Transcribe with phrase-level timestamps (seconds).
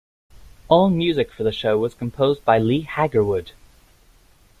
[0.67, 3.51] All music for the show was composed by Leigh Haggerwood.